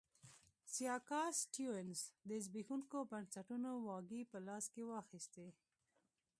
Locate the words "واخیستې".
4.91-5.47